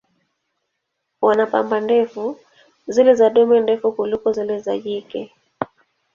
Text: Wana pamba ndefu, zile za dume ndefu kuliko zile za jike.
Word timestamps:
Wana 1.21 1.45
pamba 1.45 1.79
ndefu, 1.79 2.39
zile 2.87 3.15
za 3.15 3.29
dume 3.29 3.59
ndefu 3.59 3.91
kuliko 3.91 4.31
zile 4.33 4.59
za 4.59 4.77
jike. 4.77 5.35